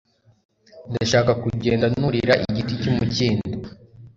ndashaka 0.89 1.31
kugenda 1.43 1.85
nurira 1.99 2.33
igiti 2.47 2.73
cyumukindo 2.81 3.47